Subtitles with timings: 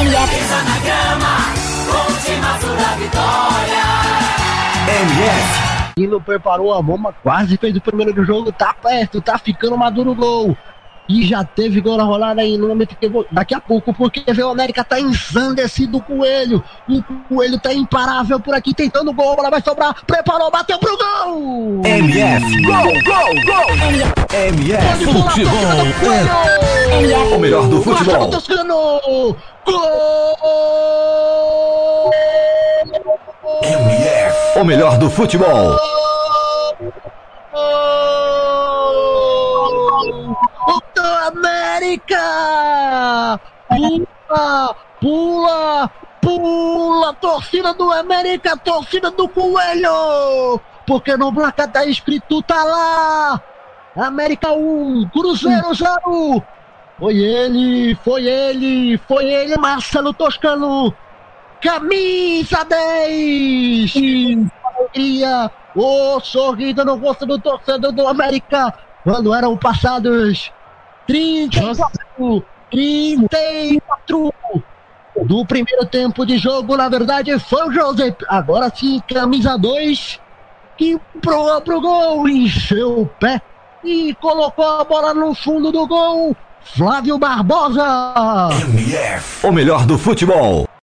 [0.00, 0.34] MF.
[0.34, 1.36] Pisa na grama,
[1.90, 3.82] com o timaço da vitória.
[4.86, 5.68] MF.
[5.98, 10.12] Nino preparou a bomba, quase fez o primeiro do jogo, tá perto, tá ficando maduro
[10.12, 10.56] o gol.
[11.08, 14.30] E já teve gol na rolada aí, no momento que vou, daqui a pouco, porque
[14.30, 16.62] vê o América tá ensandecido o Coelho.
[16.86, 20.98] O Coelho tá imparável por aqui, tentando gol, a bola vai sobrar, preparou, bateu pro
[20.98, 21.82] gol!
[21.84, 22.62] MF.
[22.62, 23.66] Gol, gol, gol.
[24.32, 25.04] MF.
[25.06, 25.52] Futebol.
[27.00, 27.34] MF.
[27.34, 28.28] O melhor do futebol.
[28.28, 29.00] Toscano!
[29.64, 30.18] Gol!
[33.62, 34.58] MF.
[34.58, 35.78] O melhor do futebol.
[37.52, 37.97] O
[40.94, 41.02] do
[41.38, 42.20] América!
[43.68, 45.90] Pula, pula,
[46.20, 47.14] pula!
[47.14, 50.60] Torcida do América, torcida do Coelho!
[50.86, 53.42] Porque no placar tá escrito, tá lá!
[53.96, 56.42] América 1, Cruzeiro 0!
[56.98, 60.94] Foi ele, foi ele, foi ele, Marcelo Toscano!
[61.62, 63.94] Camisa 10!
[64.64, 65.50] Alegria!
[65.74, 68.74] O sorriso no rosto do torcedor do América!
[69.04, 70.52] Quando eram passados
[71.08, 74.34] 34, 34
[75.24, 78.14] do primeiro tempo de jogo, na verdade foi o José.
[78.28, 80.20] Agora sim, camisa 2,
[80.76, 83.40] que empurrou pro gol, encheu o pé
[83.82, 86.36] e colocou a bola no fundo do gol.
[86.60, 88.50] Flávio Barbosa!
[88.74, 89.46] MF.
[89.46, 90.67] O melhor do futebol.